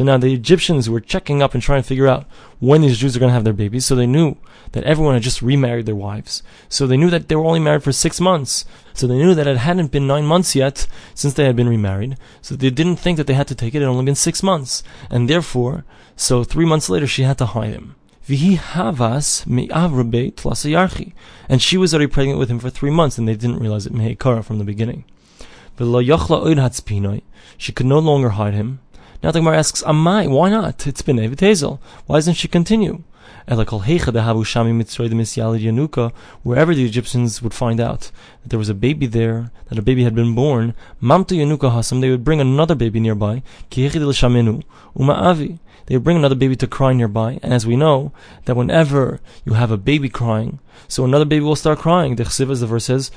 now 0.03 0.17
the 0.17 0.33
Egyptians 0.33 0.89
were 0.89 0.99
checking 0.99 1.41
up 1.41 1.53
and 1.53 1.63
trying 1.63 1.81
to 1.81 1.87
figure 1.87 2.07
out 2.07 2.25
when 2.59 2.81
these 2.81 2.97
Jews 2.97 3.15
are 3.15 3.19
going 3.19 3.29
to 3.29 3.33
have 3.33 3.45
their 3.45 3.53
babies. 3.53 3.85
So 3.85 3.95
they 3.95 4.05
knew 4.05 4.37
that 4.73 4.83
everyone 4.83 5.13
had 5.13 5.23
just 5.23 5.41
remarried 5.41 5.85
their 5.85 5.95
wives. 5.95 6.43
So 6.67 6.85
they 6.85 6.97
knew 6.97 7.09
that 7.09 7.27
they 7.27 7.35
were 7.35 7.45
only 7.45 7.59
married 7.59 7.83
for 7.83 7.91
six 7.91 8.19
months. 8.19 8.65
So 8.93 9.07
they 9.07 9.17
knew 9.17 9.33
that 9.33 9.47
it 9.47 9.57
hadn't 9.57 9.91
been 9.91 10.05
nine 10.05 10.25
months 10.25 10.55
yet 10.55 10.85
since 11.15 11.33
they 11.33 11.45
had 11.45 11.55
been 11.55 11.69
remarried. 11.69 12.17
So 12.41 12.55
they 12.55 12.69
didn't 12.69 12.97
think 12.97 13.17
that 13.17 13.27
they 13.27 13.33
had 13.33 13.47
to 13.47 13.55
take 13.55 13.73
it. 13.73 13.77
It 13.77 13.85
had 13.85 13.89
only 13.89 14.05
been 14.05 14.15
six 14.15 14.43
months. 14.43 14.83
And 15.09 15.29
therefore, 15.29 15.85
so 16.15 16.43
three 16.43 16.65
months 16.65 16.89
later, 16.89 17.07
she 17.07 17.23
had 17.23 17.37
to 17.37 17.45
hide 17.45 17.71
him. 17.71 17.95
Vihi 18.29 18.57
havas 18.57 19.47
me'avrabe 19.47 20.31
tlasayarchi. 20.35 21.13
And 21.49 21.63
she 21.63 21.77
was 21.77 21.95
already 21.95 22.05
pregnant 22.05 22.37
with 22.37 22.49
him 22.49 22.59
for 22.59 22.69
three 22.69 22.91
months, 22.91 23.17
and 23.17 23.27
they 23.27 23.33
didn't 23.33 23.57
realize 23.57 23.87
it 23.87 23.93
mehekara 23.93 24.45
from 24.45 24.59
the 24.59 24.63
beginning. 24.63 25.03
She 27.57 27.71
could 27.71 27.87
no 27.87 27.97
longer 27.97 28.29
hide 28.29 28.53
him. 28.53 28.81
Now 29.23 29.31
the 29.31 29.39
Gemara 29.39 29.57
asks, 29.57 29.81
Amai, 29.81 30.29
why 30.29 30.51
not? 30.51 30.85
It's 30.85 31.01
been 31.01 31.17
Evitezel. 31.17 31.79
Why 32.05 32.17
doesn't 32.17 32.35
she 32.35 32.47
continue? 32.47 33.01
Wherever 33.47 33.73
the 36.75 36.85
Egyptians 36.85 37.41
would 37.41 37.53
find 37.55 37.79
out 37.79 38.01
that 38.01 38.11
there 38.45 38.59
was 38.59 38.69
a 38.69 38.75
baby 38.75 39.07
there, 39.07 39.51
that 39.69 39.79
a 39.79 39.81
baby 39.81 40.03
had 40.03 40.13
been 40.13 40.35
born, 40.35 40.75
Mamtu 41.01 41.35
Yanuka 41.35 41.71
Hasam, 41.71 41.99
they 41.99 42.11
would 42.11 42.23
bring 42.23 42.39
another 42.39 42.75
baby 42.75 42.99
nearby, 42.99 43.41
they 45.89 45.97
bring 45.97 46.17
another 46.17 46.35
baby 46.35 46.55
to 46.55 46.67
cry 46.67 46.93
nearby, 46.93 47.39
and 47.41 47.51
as 47.51 47.65
we 47.65 47.75
know, 47.75 48.11
that 48.45 48.55
whenever 48.55 49.19
you 49.43 49.53
have 49.53 49.71
a 49.71 49.77
baby 49.77 50.07
crying, 50.07 50.59
so 50.87 51.03
another 51.03 51.25
baby 51.25 51.43
will 51.43 51.55
start 51.55 51.79
crying. 51.79 52.15
The 52.15 52.25
Chsiv, 52.25 52.51
as 52.51 52.61
the 52.61 52.67
verse 52.67 52.85
says, 52.85 53.09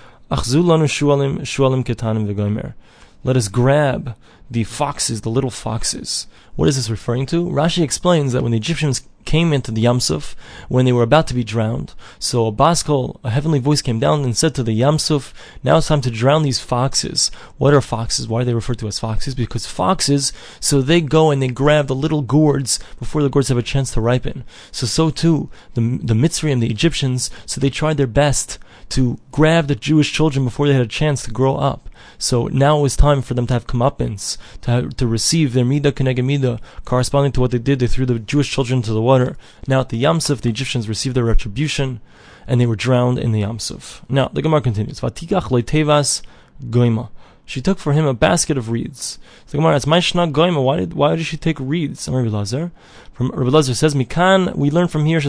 Let 3.25 3.37
us 3.37 3.49
grab 3.49 4.17
the 4.51 4.65
foxes, 4.65 5.21
the 5.21 5.29
little 5.29 5.51
foxes. 5.51 6.27
What 6.57 6.69
is 6.69 6.77
this 6.77 6.89
referring 6.89 7.27
to? 7.27 7.47
Rashi 7.47 7.83
explains 7.83 8.33
that 8.33 8.43
when 8.43 8.53
the 8.53 8.59
Egyptians 8.59 9.03
came 9.25 9.53
into 9.53 9.71
the 9.71 9.85
Yamsuf 9.85 10.35
when 10.69 10.85
they 10.85 10.93
were 10.93 11.03
about 11.03 11.27
to 11.29 11.35
be 11.35 11.45
drowned. 11.45 11.95
So 12.19 12.47
a 12.47 12.53
baskol, 12.53 13.19
a 13.25 13.31
heavenly 13.31 13.59
voice 13.59 13.83
came 13.83 13.99
down 13.99 14.25
and 14.25 14.37
said 14.37 14.55
to 14.55 14.63
the 14.63 14.79
Yamsuf, 14.79 15.33
now 15.63 15.79
it's 15.79 15.89
time 15.89 16.01
to 16.03 16.11
drown 16.11 16.43
these 16.43 16.61
foxes. 16.61 17.31
What 17.59 17.75
are 17.75 17.81
foxes? 17.81 18.29
Why 18.29 18.41
are 18.41 18.45
they 18.45 18.55
referred 18.55 18.79
to 18.81 18.89
as 18.89 18.99
foxes? 18.99 19.35
Because 19.35 19.67
foxes, 19.67 20.33
so 20.61 20.81
they 20.81 21.01
go 21.01 21.31
and 21.31 21.43
they 21.43 21.49
grab 21.49 21.87
the 21.87 21.95
little 21.95 22.23
gourds 22.23 22.79
before 22.99 23.23
the 23.23 23.31
gourds 23.31 23.49
have 23.49 23.59
a 23.59 23.63
chance 23.63 23.93
to 23.93 24.01
ripen. 24.01 24.45
So 24.71 24.87
so 24.87 25.11
too, 25.11 25.51
the, 25.75 25.81
the 26.03 26.15
Mitzri 26.15 26.53
and 26.53 26.63
the 26.63 26.71
Egyptians, 26.71 27.31
so 27.47 27.61
they 27.61 27.71
tried 27.71 27.97
their 27.97 28.07
best 28.07 28.59
to 28.91 29.19
grab 29.31 29.69
the 29.69 29.75
Jewish 29.75 30.13
children 30.13 30.45
before 30.45 30.67
they 30.67 30.75
had 30.75 30.83
a 30.83 30.87
chance 30.87 31.23
to 31.25 31.31
grow 31.31 31.57
up. 31.57 31.89
So 32.19 32.47
now 32.49 32.79
it 32.79 32.83
was 32.83 32.97
time 32.97 33.23
for 33.23 33.35
them 33.35 33.47
to 33.49 33.55
have 33.55 33.67
comeuppance, 33.67 34.39
to 34.63 34.71
have, 34.71 34.97
to 34.97 35.07
receive 35.07 35.53
their 35.53 35.65
midah 35.65 35.93
keneged 35.93 36.61
corresponding 36.85 37.33
to 37.33 37.41
what 37.41 37.51
they 37.51 37.59
did. 37.59 37.79
They 37.79 37.87
threw 37.87 38.07
the 38.07 38.19
Jewish 38.19 38.51
children 38.51 38.79
into 38.79 38.93
the 38.93 39.03
water. 39.03 39.37
Now 39.67 39.81
at 39.81 39.89
the 39.89 40.03
Yamsuf, 40.03 40.41
the 40.41 40.51
Egyptians 40.51 40.89
received 40.89 41.17
their 41.17 41.25
retribution, 41.25 42.01
and 42.47 42.61
they 42.61 42.67
were 42.67 42.77
drowned 42.77 43.19
in 43.19 43.33
the 43.33 43.43
Yamsuf. 43.43 44.03
Now 44.09 44.29
the 44.29 44.43
Gemara 44.43 44.61
continues. 44.61 45.01
Vatikach 45.01 45.51
leitevas 45.51 46.23
goima. 46.65 47.09
She 47.45 47.61
took 47.61 47.79
for 47.79 47.93
him 47.93 48.07
a 48.07 48.15
basket 48.15 48.57
of 48.57 48.71
reeds. 48.71 49.19
So 49.47 49.53
the 49.53 49.59
Gemara 49.59 49.75
asks, 49.75 49.87
"Maishna 49.87 50.31
goima? 50.33 50.63
Why 50.63 50.77
did 50.77 50.95
why 50.95 51.17
did 51.17 51.27
she 51.27 51.37
take 51.37 51.59
reeds?" 51.59 52.09
Rabbi 52.09 52.29
Lazar, 52.29 52.71
from 53.13 53.31
Rabbi 53.31 53.51
Lazar 53.51 53.75
says, 53.75 53.95
"Mikan." 53.95 54.55
We 54.55 54.71
learn 54.71 54.87
from 54.87 55.07
here 55.07 55.21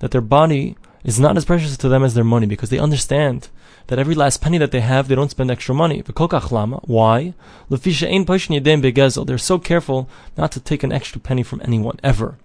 that 0.00 0.10
their 0.12 0.20
body 0.20 0.76
is 1.04 1.20
not 1.20 1.36
as 1.36 1.44
precious 1.44 1.76
to 1.76 1.88
them 1.88 2.02
as 2.02 2.14
their 2.14 2.24
money 2.24 2.46
because 2.46 2.70
they 2.70 2.78
understand 2.78 3.48
that 3.88 3.98
every 3.98 4.14
last 4.14 4.40
penny 4.40 4.58
that 4.58 4.70
they 4.70 4.80
have, 4.80 5.08
they 5.08 5.14
don't 5.14 5.30
spend 5.30 5.50
extra 5.50 5.74
money. 5.74 6.02
Why? 6.02 7.34
They're 7.68 9.38
so 9.38 9.58
careful 9.58 10.10
not 10.36 10.52
to 10.52 10.60
take 10.60 10.82
an 10.82 10.92
extra 10.92 11.20
penny 11.20 11.42
from 11.42 11.62
anyone, 11.64 11.98
ever. 12.02 12.38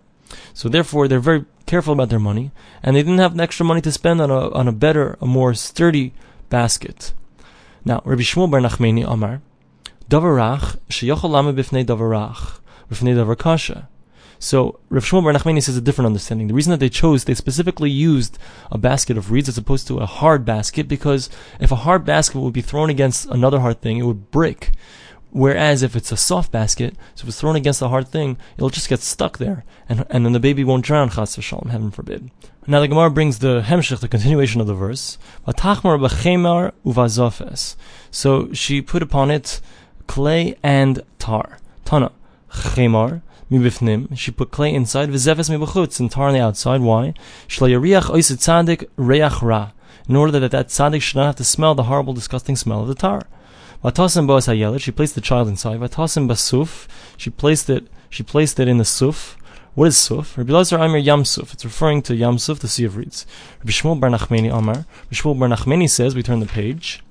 So 0.54 0.70
therefore, 0.70 1.08
they're 1.08 1.20
very 1.20 1.46
careful 1.66 1.94
about 1.94 2.10
their 2.10 2.20
money, 2.20 2.52
and 2.82 2.96
they 2.96 3.04
didn't 3.04 3.20
have 3.20 3.40
extra 3.40 3.66
money 3.66 3.82
to 3.82 3.92
spend 3.92 4.22
on 4.22 4.32
a, 4.32 4.50
on 4.52 4.68
a 4.68 4.72
better, 4.72 5.18
a 5.22 5.26
more 5.26 5.54
sturdy 5.54 6.14
basket. 6.50 7.14
Now, 7.86 8.02
Rabbi 8.06 8.22
Shmuel 8.22 8.50
Bar 8.50 8.62
Nachmani 8.62 9.06
Amar, 9.06 9.42
Davarach, 10.10 10.78
sheyochol 10.90 11.30
lama 11.30 11.54
bifnei 11.54 11.86
davarach, 11.86 12.60
bifnei 12.90 13.16
davar 13.16 13.38
kasha. 13.38 13.90
So 14.44 14.82
Rav 14.90 15.06
Shmuel 15.06 15.24
Bar 15.24 15.62
says 15.62 15.78
a 15.78 15.82
different 15.82 16.06
understanding. 16.08 16.50
The 16.50 16.54
reason 16.54 16.72
that 16.72 16.82
they 16.82 16.90
chose, 16.90 17.24
they 17.24 17.34
specifically 17.34 17.90
used 17.90 18.38
a 18.70 18.78
basket 18.78 19.18
of 19.18 19.32
reeds 19.32 19.48
as 19.48 19.58
opposed 19.58 19.88
to 19.88 20.00
a 20.00 20.06
hard 20.06 20.44
basket, 20.44 20.90
because 20.90 21.30
if 21.62 21.72
a 21.72 21.78
hard 21.78 22.04
basket 22.04 22.42
would 22.42 22.52
be 22.52 22.62
thrown 22.62 22.90
against 22.90 23.26
another 23.28 23.62
hard 23.62 23.80
thing, 23.80 23.98
it 23.98 24.04
would 24.04 24.32
break. 24.32 24.72
Whereas 25.30 25.82
if 25.82 25.96
it's 25.96 26.12
a 26.12 26.18
soft 26.18 26.52
basket, 26.52 26.98
so 27.16 27.24
if 27.24 27.30
it's 27.30 27.40
thrown 27.40 27.56
against 27.56 27.82
a 27.82 27.88
hard 27.88 28.10
thing, 28.10 28.38
it'll 28.58 28.70
just 28.70 28.90
get 28.90 29.00
stuck 29.00 29.38
there, 29.38 29.64
and 29.88 30.06
and 30.10 30.26
then 30.26 30.34
the 30.34 30.42
baby 30.42 30.66
won't 30.66 30.84
drown. 30.84 31.10
Chas 31.10 31.38
v'shalom, 31.38 31.70
heaven 31.70 31.90
forbid. 31.90 32.30
Now 32.68 32.82
the 32.82 32.90
Gemara 32.90 33.12
brings 33.12 33.40
the 33.40 33.62
hemshich, 33.62 34.02
the 34.02 34.10
continuation 34.10 34.60
of 34.60 34.68
the 34.68 34.74
verse. 34.74 35.18
So 38.12 38.54
she 38.54 38.82
put 38.82 39.02
upon 39.02 39.32
it 39.32 39.62
clay 40.08 40.58
and 40.62 41.02
tar. 41.18 41.60
Tana 41.86 42.12
chemar 42.52 43.22
mibifnim. 43.54 44.18
She 44.18 44.32
put 44.32 44.52
clay 44.52 44.74
inside. 44.74 45.10
V'zefes 45.10 45.50
mibachutz 45.50 46.00
and 46.00 46.12
tar 46.12 46.28
on 46.28 46.34
the 46.34 46.40
outside. 46.40 46.82
Why? 46.82 47.14
Shlayariach 47.48 48.10
oiset 48.10 48.40
tzadik 48.40 48.90
reach 48.98 49.42
ra. 49.42 49.72
In 50.10 50.16
order 50.16 50.40
that 50.40 50.52
that 50.52 50.68
tzaddik 50.68 51.02
should 51.02 51.18
not 51.18 51.28
have 51.28 51.36
to 51.38 51.44
smell 51.44 51.76
the 51.76 51.84
horrible, 51.84 52.14
disgusting 52.14 52.56
smell 52.56 52.82
of 52.82 52.88
the 52.88 52.96
tar. 52.96 53.22
Vatasim 53.84 54.28
boas 54.28 54.48
hayelet. 54.48 54.82
She 54.82 54.92
placed 54.92 55.16
the 55.16 55.22
child 55.22 55.48
inside. 55.48 55.80
Vatasim 55.80 56.28
basuf. 56.28 56.88
She 57.16 57.30
placed 57.30 57.70
it. 57.70 57.88
She 58.10 58.24
placed 58.24 58.60
it 58.60 58.68
in 58.68 58.78
the 58.78 58.86
suf. 58.86 59.38
What 59.76 59.88
is 59.88 59.98
suf? 59.98 60.38
Rabbi 60.38 60.54
Lazar 60.54 60.78
Amir 60.78 61.00
Yam 61.00 61.26
Suf. 61.26 61.52
It's 61.52 61.66
referring 61.66 62.04
to 62.04 62.16
Yam 62.16 62.38
Suf, 62.38 62.60
the 62.60 62.68
Sea 62.68 62.86
of 62.86 62.96
Reeds. 62.96 63.26
Rabbi 63.58 63.72
Shmuel 63.72 64.00
Bar 64.00 64.12
Nachmeni 64.12 64.56
Amar. 64.56 64.76
Rabbi 64.76 65.14
Shmuel 65.14 65.40
Bar 65.40 65.50
Nachmeni 65.50 65.90
says, 65.90 66.14
we 66.14 66.22
turn 66.22 66.42
the 66.42 66.46
page. 66.46 67.04